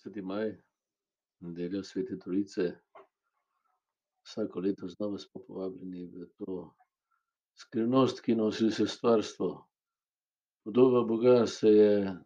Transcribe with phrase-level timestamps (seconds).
[0.00, 0.56] dvajseti maj,
[1.40, 2.72] nedelja svete trojice.
[4.24, 6.74] Vsako leto znova smo povabljeni v to
[7.54, 9.68] skrivnost, ki nosi vse stvarstvo.
[10.64, 12.16] Podoba Boga se je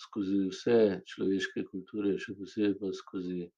[0.00, 3.50] skozi vse človeške kulture, še posebej pa skozi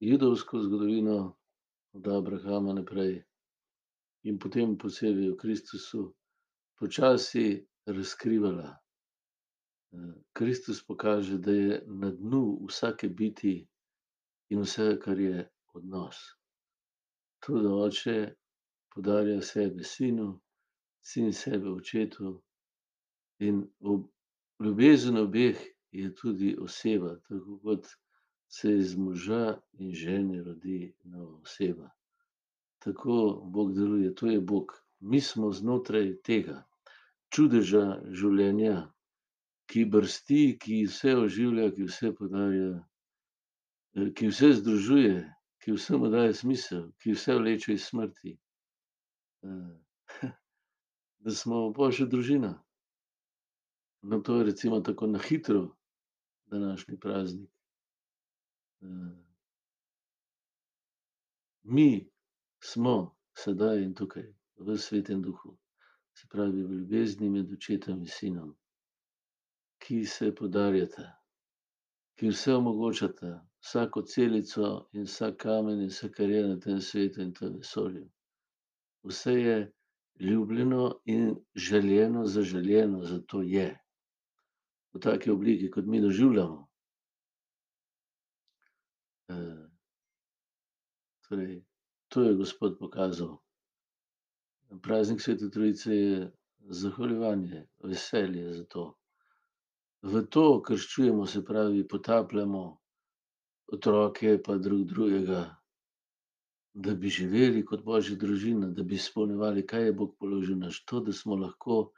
[0.00, 1.36] judovsko zgodovino
[1.96, 3.22] od Abrahama naprej
[4.28, 6.12] in potem posebej v Kristusu
[6.76, 8.76] počasi razkrivala.
[10.32, 13.54] Kristus pokaže, da je na dnu vsake biti
[14.50, 16.18] in vsega, kar je odnos.
[17.40, 18.34] To, da oče
[18.94, 20.40] podarja sebe sinu,
[21.00, 22.42] sin sebe očetu,
[23.38, 23.64] in
[24.60, 25.58] ljubezen obeh
[25.92, 27.86] je tudi oseba, tako kot
[28.48, 31.90] se iz moža in žene rodi nova oseba.
[32.78, 34.72] Tako Bog deluje, to je Bog.
[35.00, 36.64] Mi smo znotraj tega
[37.34, 38.88] čudeža življenja,
[39.68, 42.70] ki brsti, ki vse oživlja, ki vse podarja,
[44.16, 45.16] ki vse združuje,
[45.62, 48.38] ki vsemu daje smisel, ki vse vleče iz smrti.
[51.18, 52.52] Da smo božja družina.
[54.06, 55.76] No, to je recimo tako na hitro
[56.46, 57.50] današnji praznik.
[61.62, 62.10] Mi
[62.62, 65.58] smo sedaj in tukaj v svetem duhu.
[66.14, 68.54] Se pravi, v ljubezni med očetom in sinom,
[69.88, 71.06] ki se podarjata,
[72.20, 73.30] ki vse omogočata,
[73.64, 78.04] vsako celico in vsak kamen in vse, kar je na tem svetu in tem vesolju.
[79.08, 79.72] Vse je
[80.20, 83.78] ljubljeno in želeno, zaželeno, zato je
[84.92, 86.68] v taki obliki, kot mi doživljamo.
[91.28, 91.64] Torej,
[92.08, 93.38] to je Gospod pokazal.
[94.82, 96.30] Praznik svete trojice je
[96.60, 98.97] zahvaljevanje, veselje za to.
[100.02, 102.78] V to krščujemo, se pravi, potapljamo
[103.72, 105.40] otroke pa drug drugega,
[106.74, 110.78] da bi živeli kot božja družina, da bi izpolnjevali, kaj je Bog položil v nas,
[110.86, 111.90] to, da smo lahko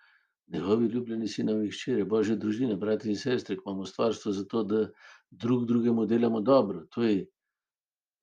[0.53, 4.87] njegovi ljubljeni sinovi in hčere, božja družina, bratje in sestre, ke imamo stvarstvo zato, da
[5.31, 6.87] drug drugemu delamo dobro.
[6.95, 7.27] To je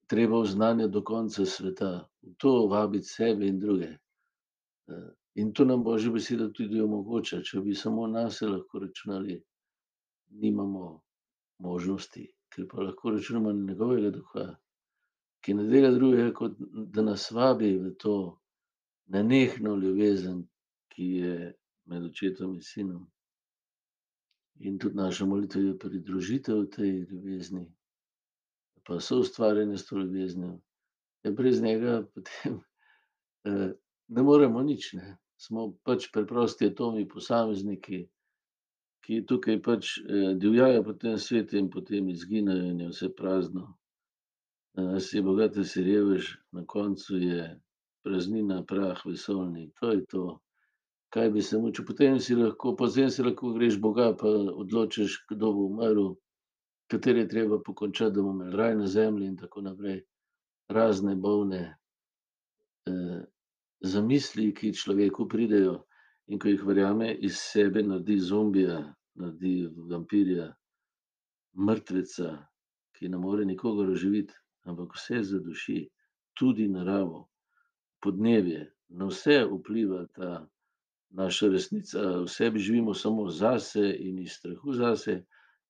[0.07, 1.91] treba oznanjati do konca sveta.
[2.21, 3.93] V to vabiti sebe in druge.
[5.35, 9.37] In to nam božja beseda tudi omogoča, če bi samo nase lahko računali,
[10.29, 11.01] nimamo
[11.59, 12.27] možnosti.
[12.49, 14.45] Ker pa lahko računamo na njegovega duha,
[15.43, 16.55] ki ne dela drugega, kot
[16.95, 18.15] da nas vabi v to
[19.13, 20.43] nenehno ljubezen,
[20.93, 21.53] ki je
[21.85, 23.07] med očetom in sinom.
[24.59, 27.67] In tudi naša molitev je pridružitev tej ljubezni
[28.87, 30.59] pa soustvarjanje s to ljubeznijo.
[31.23, 32.59] Ja, brez njega potem
[34.07, 35.17] ne moremo nič, ne.
[35.37, 38.07] Smo pač preprosti atomi, posamezniki,
[39.07, 39.93] ki tukaj pač
[40.35, 43.77] divjajo po tem svetu in potem izginejo in je vse prazno.
[44.99, 47.61] si bogat ali si revež, na koncu je
[48.03, 50.39] praznina, prah vesoljni, to je to.
[51.09, 55.53] Kaj bi se mučil, potem si lahko, potem si lahko greš boga pa odločiš, kdo
[55.53, 56.15] bo umrl,
[56.91, 60.03] katere je treba pokončati, da bomo imeli raj na zemlji in tako naprej.
[60.69, 61.77] Razne bolne
[63.81, 65.87] zamisli, ki človeku pridejo,
[66.27, 70.47] in ko jih verjame, iz sebe naredi zombija, naredi vampirja,
[71.67, 72.33] mrtveca,
[72.95, 74.33] ki ne more nikogar oživiti,
[74.69, 75.79] ampak vse zaduši,
[76.37, 77.27] tudi naravo,
[78.03, 80.47] podnebje, na vse vpliva ta
[81.09, 85.23] naša resnica, v sebi živimo samo zase in iz strahu zase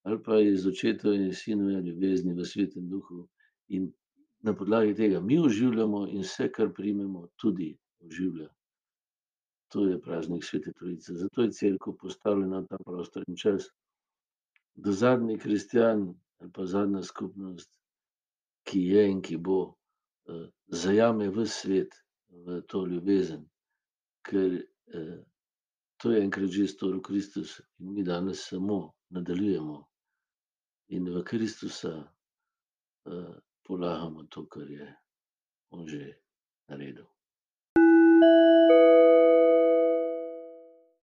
[0.03, 3.27] ali pa iz očetove in sinove ljubezni v svetem duhu.
[3.67, 3.91] In
[4.39, 8.47] na podlagi tega mi oživljamo in vse, kar primemo, tudi oživlja.
[9.67, 13.67] To je praznik svete trojice, zato je cerkev postavljena v ta prostor in čas.
[14.75, 17.69] Da zadnji kristjan ali pa zadnja skupnost,
[18.63, 19.73] ki je in ki bo,
[20.67, 21.95] zajame ves svet
[22.29, 23.47] v to ljubezen.
[24.27, 24.61] Ker
[25.97, 29.81] to je enkrat že storil Kristus in mi danes samo nadaljujemo.
[30.87, 31.93] In v Kristusa
[33.63, 34.87] polagamo to, kar je
[35.71, 36.13] on že
[36.69, 37.07] naredil.